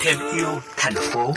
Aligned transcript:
thêm 0.00 0.18
yêu 0.36 0.48
thành 0.76 0.94
phố. 0.94 1.34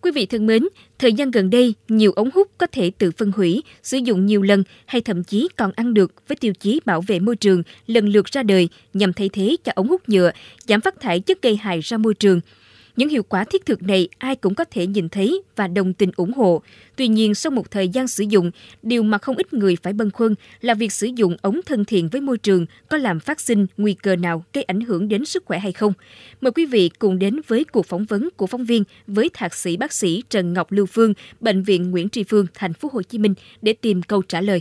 Quý 0.00 0.10
vị 0.10 0.26
thân 0.26 0.46
mến, 0.46 0.62
thời 0.98 1.12
gian 1.12 1.30
gần 1.30 1.50
đây, 1.50 1.74
nhiều 1.88 2.12
ống 2.12 2.30
hút 2.34 2.48
có 2.58 2.66
thể 2.72 2.90
tự 2.98 3.10
phân 3.10 3.32
hủy, 3.36 3.62
sử 3.82 3.98
dụng 3.98 4.26
nhiều 4.26 4.42
lần 4.42 4.64
hay 4.86 5.00
thậm 5.00 5.24
chí 5.24 5.48
còn 5.56 5.72
ăn 5.76 5.94
được 5.94 6.28
với 6.28 6.36
tiêu 6.36 6.52
chí 6.60 6.80
bảo 6.84 7.00
vệ 7.00 7.18
môi 7.18 7.36
trường 7.36 7.62
lần 7.86 8.08
lượt 8.08 8.26
ra 8.26 8.42
đời 8.42 8.68
nhằm 8.94 9.12
thay 9.12 9.28
thế 9.28 9.56
cho 9.64 9.72
ống 9.74 9.88
hút 9.88 10.08
nhựa, 10.08 10.30
giảm 10.66 10.80
phát 10.80 11.00
thải 11.00 11.20
chất 11.20 11.42
gây 11.42 11.56
hại 11.56 11.80
ra 11.80 11.96
môi 11.96 12.14
trường– 12.14 12.40
những 12.96 13.08
hiệu 13.08 13.22
quả 13.22 13.44
thiết 13.44 13.66
thực 13.66 13.82
này 13.82 14.08
ai 14.18 14.36
cũng 14.36 14.54
có 14.54 14.64
thể 14.64 14.86
nhìn 14.86 15.08
thấy 15.08 15.42
và 15.56 15.68
đồng 15.68 15.92
tình 15.94 16.10
ủng 16.16 16.32
hộ. 16.32 16.62
Tuy 16.96 17.08
nhiên, 17.08 17.34
sau 17.34 17.50
một 17.50 17.70
thời 17.70 17.88
gian 17.88 18.08
sử 18.08 18.24
dụng, 18.28 18.50
điều 18.82 19.02
mà 19.02 19.18
không 19.18 19.36
ít 19.36 19.52
người 19.52 19.76
phải 19.82 19.92
băn 19.92 20.10
khoăn 20.10 20.34
là 20.60 20.74
việc 20.74 20.92
sử 20.92 21.08
dụng 21.16 21.36
ống 21.42 21.60
thân 21.66 21.84
thiện 21.84 22.08
với 22.08 22.20
môi 22.20 22.38
trường 22.38 22.66
có 22.88 22.96
làm 22.96 23.20
phát 23.20 23.40
sinh 23.40 23.66
nguy 23.76 23.94
cơ 23.94 24.16
nào 24.16 24.44
gây 24.52 24.64
ảnh 24.64 24.80
hưởng 24.80 25.08
đến 25.08 25.24
sức 25.24 25.44
khỏe 25.44 25.58
hay 25.58 25.72
không. 25.72 25.92
Mời 26.40 26.52
quý 26.52 26.66
vị 26.66 26.90
cùng 26.98 27.18
đến 27.18 27.40
với 27.46 27.64
cuộc 27.64 27.86
phỏng 27.86 28.04
vấn 28.04 28.28
của 28.36 28.46
phóng 28.46 28.64
viên 28.64 28.84
với 29.06 29.30
thạc 29.34 29.54
sĩ 29.54 29.76
bác 29.76 29.92
sĩ 29.92 30.22
Trần 30.30 30.52
Ngọc 30.52 30.72
Lưu 30.72 30.86
Phương, 30.86 31.14
bệnh 31.40 31.62
viện 31.62 31.90
Nguyễn 31.90 32.08
Tri 32.08 32.22
Phương, 32.22 32.46
thành 32.54 32.72
phố 32.72 32.88
Hồ 32.92 33.02
Chí 33.02 33.18
Minh 33.18 33.34
để 33.62 33.72
tìm 33.72 34.02
câu 34.02 34.22
trả 34.22 34.40
lời. 34.40 34.60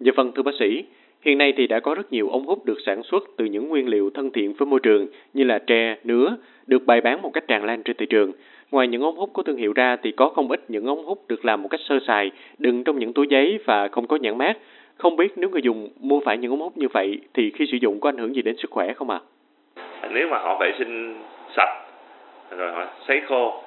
Dạ 0.00 0.12
vâng 0.16 0.32
thưa 0.36 0.42
bác 0.42 0.52
sĩ, 0.58 0.64
Hiện 1.24 1.38
nay 1.38 1.52
thì 1.56 1.66
đã 1.66 1.80
có 1.80 1.94
rất 1.94 2.12
nhiều 2.12 2.28
ống 2.28 2.46
hút 2.46 2.64
được 2.64 2.78
sản 2.86 3.02
xuất 3.02 3.24
từ 3.36 3.44
những 3.44 3.68
nguyên 3.68 3.88
liệu 3.88 4.10
thân 4.14 4.30
thiện 4.30 4.52
với 4.52 4.66
môi 4.66 4.80
trường 4.80 5.06
như 5.32 5.44
là 5.44 5.58
tre, 5.58 5.96
nứa, 6.04 6.36
được 6.66 6.86
bày 6.86 7.00
bán 7.00 7.22
một 7.22 7.30
cách 7.32 7.44
tràn 7.48 7.64
lan 7.64 7.82
trên 7.82 7.96
thị 7.96 8.06
trường. 8.06 8.32
Ngoài 8.70 8.88
những 8.88 9.02
ống 9.02 9.16
hút 9.16 9.30
có 9.32 9.42
thương 9.42 9.56
hiệu 9.56 9.72
ra 9.72 9.96
thì 10.02 10.12
có 10.12 10.28
không 10.28 10.48
ít 10.48 10.60
những 10.68 10.86
ống 10.86 11.04
hút 11.04 11.28
được 11.28 11.44
làm 11.44 11.62
một 11.62 11.68
cách 11.68 11.80
sơ 11.88 11.98
sài, 12.06 12.30
đựng 12.58 12.84
trong 12.84 12.98
những 12.98 13.12
túi 13.12 13.26
giấy 13.30 13.58
và 13.64 13.88
không 13.88 14.06
có 14.06 14.16
nhãn 14.16 14.38
mát. 14.38 14.58
Không 14.96 15.16
biết 15.16 15.32
nếu 15.36 15.50
người 15.50 15.62
dùng 15.62 15.88
mua 16.00 16.20
phải 16.20 16.38
những 16.38 16.50
ống 16.50 16.60
hút 16.60 16.76
như 16.76 16.88
vậy 16.88 17.18
thì 17.34 17.52
khi 17.54 17.66
sử 17.72 17.76
dụng 17.80 18.00
có 18.00 18.08
ảnh 18.08 18.18
hưởng 18.18 18.34
gì 18.34 18.42
đến 18.42 18.56
sức 18.56 18.70
khỏe 18.70 18.92
không 18.92 19.10
ạ? 19.10 19.20
À? 20.00 20.08
Nếu 20.12 20.28
mà 20.28 20.38
họ 20.38 20.58
vệ 20.60 20.72
sinh 20.78 21.22
sạch 21.56 21.82
rồi 22.56 22.72
họ 22.72 22.86
sấy 23.08 23.20
khô 23.28 23.62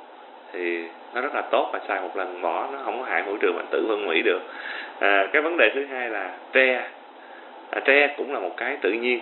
thì 0.53 0.83
nó 1.13 1.21
rất 1.21 1.35
là 1.35 1.41
tốt 1.51 1.69
và 1.73 1.79
xài 1.87 2.01
một 2.01 2.17
lần 2.17 2.41
bỏ 2.41 2.69
nó 2.73 2.79
không 2.83 2.99
có 2.99 3.05
hại 3.05 3.23
môi 3.25 3.37
trường 3.41 3.55
mà 3.55 3.63
tự 3.71 3.85
phân 3.87 4.05
hủy 4.05 4.21
được. 4.21 4.39
À, 4.99 5.29
cái 5.33 5.41
vấn 5.41 5.57
đề 5.57 5.71
thứ 5.75 5.85
hai 5.85 6.09
là 6.09 6.37
tre 6.53 6.89
à, 7.69 7.79
tre 7.85 8.07
cũng 8.17 8.33
là 8.33 8.39
một 8.39 8.57
cái 8.57 8.77
tự 8.81 8.91
nhiên. 8.91 9.19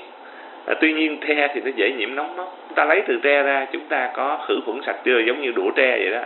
À, 0.66 0.74
tuy 0.82 0.94
nhiên 0.94 1.18
tre 1.28 1.48
thì 1.54 1.62
nó 1.62 1.72
dễ 1.76 1.92
nhiễm 1.92 2.16
nóng 2.16 2.38
lắm. 2.38 2.46
Chúng 2.68 2.76
ta 2.76 2.86
lấy 2.86 3.02
từ 3.08 3.20
tre 3.24 3.44
ra 3.44 3.66
chúng 3.72 3.86
ta 3.86 4.10
có 4.14 4.46
khử 4.48 4.60
khuẩn 4.66 4.82
sạch 4.86 4.98
chưa? 5.04 5.20
Giống 5.20 5.42
như 5.42 5.52
đũa 5.52 5.72
tre 5.76 5.98
vậy 5.98 6.12
đó. 6.12 6.22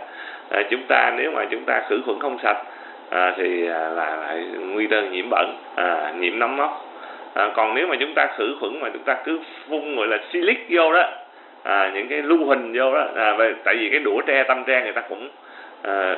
À, 0.50 0.62
chúng 0.70 0.82
ta 0.88 1.12
nếu 1.16 1.30
mà 1.30 1.44
chúng 1.50 1.64
ta 1.64 1.82
khử 1.88 2.00
khuẩn 2.04 2.18
không 2.20 2.38
sạch 2.42 2.62
à, 3.10 3.34
thì 3.36 3.66
à, 3.66 3.88
là 3.88 4.16
lại 4.16 4.44
nguy 4.60 4.86
cơ 4.86 5.02
nhiễm 5.02 5.30
bẩn 5.30 5.56
à, 5.74 6.12
nhiễm 6.18 6.38
nấm 6.38 6.56
mốc. 6.56 6.84
À, 7.34 7.50
còn 7.54 7.74
nếu 7.74 7.86
mà 7.86 7.96
chúng 8.00 8.14
ta 8.14 8.26
khử 8.36 8.56
khuẩn 8.60 8.80
mà 8.80 8.88
chúng 8.92 9.02
ta 9.02 9.16
cứ 9.24 9.40
phun 9.68 9.96
gọi 9.96 10.06
là 10.06 10.18
silic 10.32 10.66
vô 10.70 10.92
đó 10.92 11.10
à, 11.62 11.90
những 11.94 12.08
cái 12.08 12.22
lưu 12.22 12.44
hình 12.46 12.72
vô 12.74 12.94
đó 12.94 13.06
à, 13.14 13.36
tại 13.64 13.76
vì 13.76 13.88
cái 13.90 14.00
đũa 14.00 14.20
tre 14.26 14.42
tâm 14.42 14.64
tre 14.66 14.82
người 14.82 14.92
ta 14.92 15.00
cũng 15.00 15.28
à, 15.82 16.16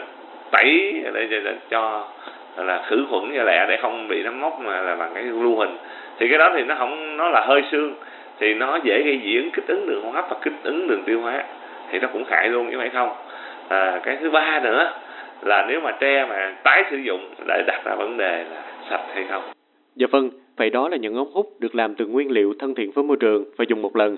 tẩy 0.50 1.02
để, 1.14 1.26
để, 1.30 1.40
để 1.44 1.54
cho 1.70 2.08
là 2.56 2.82
khử 2.86 3.06
khuẩn 3.10 3.32
cho 3.36 3.42
lẹ 3.42 3.66
để 3.68 3.78
không 3.82 4.08
bị 4.08 4.22
nấm 4.22 4.40
mốc 4.40 4.60
mà 4.60 4.80
là 4.80 4.96
bằng 4.96 5.10
cái 5.14 5.22
lưu 5.22 5.56
hình. 5.56 5.76
Thì 6.18 6.28
cái 6.28 6.38
đó 6.38 6.52
thì 6.56 6.64
nó 6.64 6.74
không 6.74 7.16
nó 7.16 7.28
là 7.28 7.40
hơi 7.46 7.62
xương. 7.70 7.94
Thì 8.38 8.54
nó 8.54 8.78
dễ 8.84 9.02
gây 9.02 9.20
dị 9.24 9.36
ứng 9.36 9.50
kích 9.50 9.66
ứng 9.66 9.86
đường 9.86 10.02
hô 10.04 10.10
hấp 10.10 10.24
và 10.30 10.36
kích 10.42 10.52
ứng 10.62 10.88
đường 10.88 11.02
tiêu 11.06 11.20
hóa. 11.20 11.44
Thì 11.90 11.98
nó 11.98 12.08
cũng 12.12 12.24
hại 12.24 12.48
luôn 12.48 12.68
chứ 12.70 12.76
phải 12.78 12.88
không? 12.88 13.10
À, 13.68 14.00
cái 14.04 14.16
thứ 14.20 14.30
ba 14.30 14.60
nữa 14.64 14.92
là 15.42 15.66
nếu 15.68 15.80
mà 15.80 15.92
tre 16.00 16.26
mà 16.26 16.54
tái 16.64 16.84
sử 16.90 16.96
dụng 16.96 17.20
lại 17.46 17.62
đặt 17.66 17.84
ra 17.84 17.94
vấn 17.94 18.16
đề 18.16 18.44
là 18.50 18.62
sạch 18.90 19.04
hay 19.14 19.24
không? 19.30 19.42
Dạ 19.96 20.06
vâng 20.10 20.30
vậy 20.56 20.70
đó 20.70 20.88
là 20.88 20.96
những 20.96 21.14
ống 21.14 21.30
hút 21.32 21.46
được 21.58 21.74
làm 21.74 21.94
từ 21.94 22.06
nguyên 22.06 22.30
liệu 22.30 22.54
thân 22.58 22.74
thiện 22.74 22.90
với 22.90 23.04
môi 23.04 23.16
trường 23.16 23.44
và 23.56 23.64
dùng 23.68 23.82
một 23.82 23.96
lần. 23.96 24.16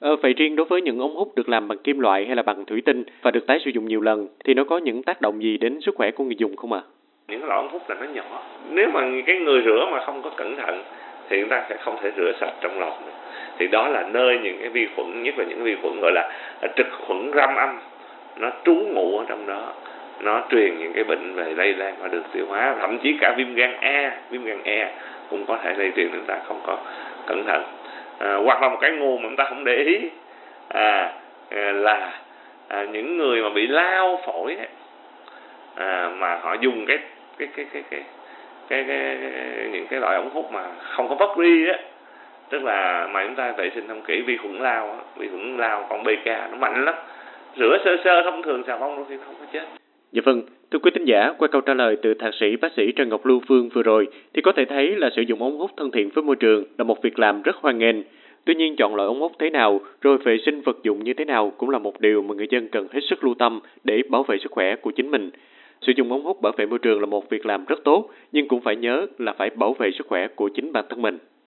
Ờ, 0.00 0.16
vậy 0.16 0.32
riêng 0.32 0.56
đối 0.56 0.66
với 0.66 0.82
những 0.82 0.98
ống 0.98 1.14
hút 1.14 1.34
được 1.34 1.48
làm 1.48 1.68
bằng 1.68 1.78
kim 1.78 2.00
loại 2.00 2.26
hay 2.26 2.36
là 2.36 2.42
bằng 2.42 2.64
thủy 2.64 2.82
tinh 2.84 3.04
và 3.22 3.30
được 3.30 3.46
tái 3.46 3.58
sử 3.64 3.70
dụng 3.70 3.88
nhiều 3.88 4.00
lần 4.00 4.28
thì 4.44 4.54
nó 4.54 4.64
có 4.64 4.78
những 4.78 5.02
tác 5.02 5.20
động 5.20 5.42
gì 5.42 5.58
đến 5.58 5.80
sức 5.80 5.94
khỏe 5.94 6.10
của 6.10 6.24
người 6.24 6.36
dùng 6.38 6.56
không 6.56 6.72
ạ? 6.72 6.80
À? 6.84 6.88
Những 7.32 7.40
cái 7.40 7.48
lọ 7.48 7.54
ống 7.54 7.68
hút 7.68 7.90
là 7.90 7.96
nó 8.00 8.06
nhỏ. 8.12 8.42
Nếu 8.70 8.88
mà 8.88 9.00
cái 9.26 9.38
người 9.38 9.62
rửa 9.64 9.86
mà 9.92 10.04
không 10.04 10.22
có 10.22 10.30
cẩn 10.30 10.56
thận 10.56 10.82
thì 11.28 11.40
chúng 11.40 11.48
ta 11.48 11.62
sẽ 11.68 11.76
không 11.76 11.96
thể 12.02 12.10
rửa 12.16 12.32
sạch 12.40 12.52
trong 12.60 12.80
lọc 12.80 13.02
nữa. 13.06 13.12
Thì 13.58 13.68
đó 13.68 13.88
là 13.88 14.02
nơi 14.12 14.38
những 14.42 14.58
cái 14.60 14.68
vi 14.68 14.88
khuẩn 14.96 15.22
nhất 15.22 15.34
là 15.38 15.44
những 15.44 15.62
vi 15.62 15.76
khuẩn 15.82 16.00
gọi 16.00 16.12
là 16.12 16.32
à, 16.60 16.68
trực 16.76 16.86
khuẩn 17.06 17.30
răm 17.34 17.56
âm. 17.56 17.78
Nó 18.36 18.50
trú 18.64 18.74
ngụ 18.74 19.18
ở 19.18 19.24
trong 19.28 19.46
đó. 19.46 19.72
Nó 20.20 20.42
truyền 20.50 20.78
những 20.78 20.92
cái 20.92 21.04
bệnh 21.04 21.34
về 21.34 21.54
lây 21.56 21.74
lan 21.74 21.94
qua 22.00 22.08
đường 22.08 22.22
tiêu 22.32 22.46
hóa. 22.48 22.74
Thậm 22.80 22.98
chí 22.98 23.16
cả 23.20 23.34
viêm 23.36 23.54
gan 23.54 23.76
A 23.80 24.12
viêm 24.30 24.44
gan 24.44 24.62
E 24.64 24.92
cũng 25.30 25.44
có 25.46 25.58
thể 25.64 25.74
lây 25.76 25.92
truyền 25.96 26.08
chúng 26.12 26.24
ta 26.26 26.38
không 26.48 26.60
có 26.66 26.78
cẩn 27.26 27.44
thận. 27.44 27.62
À, 28.18 28.34
hoặc 28.34 28.62
là 28.62 28.68
một 28.68 28.78
cái 28.80 28.90
nguồn 28.90 29.22
mà 29.22 29.28
chúng 29.28 29.36
ta 29.36 29.44
không 29.44 29.64
để 29.64 29.76
ý 29.76 30.10
à, 30.68 31.12
à 31.50 31.72
là 31.72 32.12
à, 32.68 32.86
những 32.92 33.18
người 33.18 33.42
mà 33.42 33.50
bị 33.50 33.66
lao 33.66 34.20
phổi 34.26 34.56
ấy, 34.56 34.68
à, 35.74 36.10
mà 36.18 36.38
họ 36.42 36.54
dùng 36.60 36.86
cái 36.86 36.98
cái 37.38 37.48
cái 37.56 37.66
cái 37.72 37.82
cái 37.90 38.02
cái, 38.68 38.84
cái, 38.88 39.16
cái 39.20 39.68
những 39.72 39.86
cái 39.90 40.00
loại 40.00 40.16
ống 40.16 40.30
hút 40.32 40.52
mà 40.52 40.70
không 40.78 41.08
có 41.08 41.14
vất 41.14 41.30
ri 41.38 41.66
á 41.66 41.78
tức 42.50 42.64
là 42.64 43.08
mà 43.12 43.24
chúng 43.26 43.34
ta 43.34 43.52
vệ 43.52 43.70
sinh 43.74 43.88
không 43.88 44.02
kỹ 44.02 44.22
vi 44.26 44.36
khuẩn 44.36 44.58
lao 44.58 44.90
á 44.90 44.98
vi 45.16 45.28
khuẩn 45.28 45.56
lao 45.56 45.86
con 45.90 46.04
bk 46.04 46.26
nó 46.26 46.56
mạnh 46.58 46.84
lắm 46.84 46.94
rửa 47.56 47.78
sơ 47.84 47.96
sơ 48.04 48.22
thông 48.22 48.42
thường 48.42 48.62
xà 48.66 48.78
bông 48.78 48.96
đôi 48.96 49.04
khi 49.08 49.16
không 49.24 49.34
có 49.40 49.46
chết 49.52 49.64
Dạ 50.12 50.22
vâng, 50.24 50.42
thưa 50.70 50.78
quý 50.78 50.90
tín 50.94 51.04
giả, 51.04 51.32
qua 51.38 51.48
câu 51.48 51.60
trả 51.60 51.74
lời 51.74 51.96
từ 52.02 52.14
thạc 52.14 52.34
sĩ 52.40 52.56
bác 52.56 52.72
sĩ 52.76 52.92
Trần 52.92 53.08
Ngọc 53.08 53.26
Lưu 53.26 53.40
Phương 53.48 53.68
vừa 53.68 53.82
rồi 53.82 54.08
thì 54.34 54.42
có 54.42 54.52
thể 54.52 54.64
thấy 54.64 54.96
là 54.96 55.10
sử 55.16 55.22
dụng 55.22 55.42
ống 55.42 55.58
hút 55.58 55.70
thân 55.76 55.90
thiện 55.90 56.10
với 56.14 56.24
môi 56.24 56.36
trường 56.36 56.64
là 56.78 56.84
một 56.84 57.02
việc 57.02 57.18
làm 57.18 57.42
rất 57.42 57.56
hoan 57.56 57.78
nghênh. 57.78 57.96
Tuy 58.44 58.54
nhiên 58.54 58.76
chọn 58.76 58.94
loại 58.94 59.06
ống 59.06 59.20
hút 59.20 59.32
thế 59.38 59.50
nào 59.50 59.80
rồi 60.00 60.18
vệ 60.18 60.36
sinh 60.46 60.60
vật 60.60 60.76
dụng 60.82 61.04
như 61.04 61.14
thế 61.14 61.24
nào 61.24 61.52
cũng 61.56 61.70
là 61.70 61.78
một 61.78 62.00
điều 62.00 62.22
mà 62.22 62.34
người 62.34 62.46
dân 62.50 62.68
cần 62.68 62.86
hết 62.92 63.00
sức 63.10 63.24
lưu 63.24 63.34
tâm 63.38 63.60
để 63.84 64.02
bảo 64.08 64.22
vệ 64.22 64.38
sức 64.38 64.52
khỏe 64.52 64.76
của 64.76 64.90
chính 64.90 65.10
mình. 65.10 65.30
Sử 65.86 65.92
dụng 65.96 66.12
ống 66.12 66.24
hút 66.24 66.42
bảo 66.42 66.52
vệ 66.56 66.66
môi 66.66 66.78
trường 66.78 67.00
là 67.00 67.06
một 67.06 67.30
việc 67.30 67.46
làm 67.46 67.64
rất 67.64 67.84
tốt, 67.84 68.08
nhưng 68.32 68.48
cũng 68.48 68.60
phải 68.60 68.76
nhớ 68.76 69.06
là 69.18 69.32
phải 69.32 69.50
bảo 69.50 69.74
vệ 69.78 69.90
sức 69.98 70.06
khỏe 70.06 70.28
của 70.28 70.48
chính 70.54 70.72
bản 70.72 70.84
thân 70.88 71.02
mình. 71.02 71.18